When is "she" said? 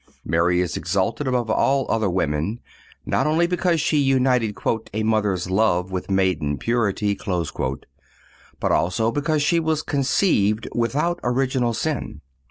3.79-3.97, 9.43-9.59